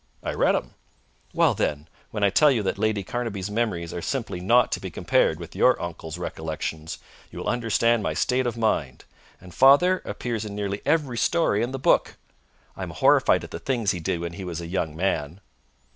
[0.23, 0.73] '""I read 'em!"
[1.31, 4.89] "Well, then, when I tell you that Lady Carnaby's Memories are simply not to be
[4.89, 6.97] compared with your uncle's Recollections,
[7.29, 9.05] you will understand my state of mind.
[9.39, 12.17] And father appears in nearly every story in the book!
[12.75, 15.39] I am horrified at the things he did when he was a young man!"